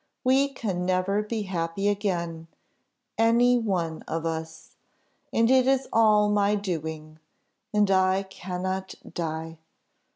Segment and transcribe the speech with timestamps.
[0.23, 2.47] We can never be happy again
[3.19, 4.75] any one of us.
[5.31, 7.19] And it is all my doing
[7.71, 9.59] and I cannot die.